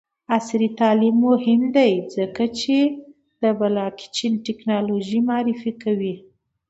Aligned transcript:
عصري 0.37 0.69
تعلیم 0.79 1.15
مهم 1.27 1.61
دی 1.75 1.91
ځکه 2.15 2.43
چې 2.59 2.77
د 3.41 3.43
بلاکچین 3.59 4.33
ټیکنالوژي 4.45 5.19
معرفي 5.29 5.71
کوي. 5.83 6.15